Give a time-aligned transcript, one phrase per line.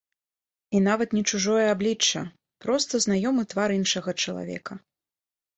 [0.77, 2.23] І нават не чужое аблічча,
[2.65, 4.73] проста знаёмы твар іншага чалавека.